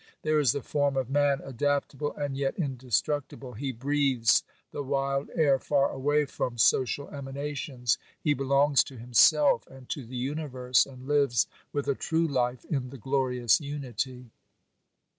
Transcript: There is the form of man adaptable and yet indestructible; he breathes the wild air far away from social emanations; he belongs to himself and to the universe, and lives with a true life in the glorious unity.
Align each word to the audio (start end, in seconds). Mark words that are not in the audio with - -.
There 0.23 0.39
is 0.39 0.51
the 0.51 0.63
form 0.63 0.97
of 0.97 1.11
man 1.11 1.41
adaptable 1.43 2.15
and 2.15 2.35
yet 2.35 2.57
indestructible; 2.57 3.53
he 3.53 3.71
breathes 3.71 4.41
the 4.71 4.81
wild 4.81 5.29
air 5.35 5.59
far 5.59 5.91
away 5.91 6.25
from 6.25 6.57
social 6.57 7.07
emanations; 7.09 7.99
he 8.19 8.33
belongs 8.33 8.83
to 8.85 8.97
himself 8.97 9.67
and 9.67 9.87
to 9.89 10.03
the 10.03 10.17
universe, 10.17 10.87
and 10.87 11.05
lives 11.07 11.45
with 11.71 11.87
a 11.87 11.93
true 11.93 12.27
life 12.27 12.65
in 12.65 12.89
the 12.89 12.97
glorious 12.97 13.61
unity. 13.61 14.31